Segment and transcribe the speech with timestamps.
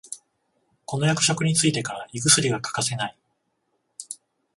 [0.87, 3.19] この役職についてから胃薬が欠かせない